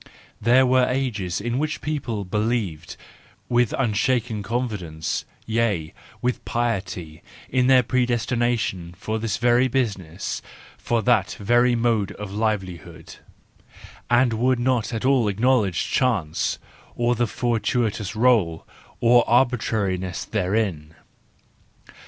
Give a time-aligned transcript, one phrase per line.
[0.41, 2.97] There were ages in which people believed
[3.49, 5.93] with unshaken confidence, yea,
[6.23, 10.41] with piety, in their predestination for this very business,
[10.75, 13.17] for that very mode of livelihood,
[14.09, 16.57] and would not at all acknowledge chance,
[16.95, 18.63] or the fortuitous r6Ie,
[19.01, 20.95] or arbitrariness therein.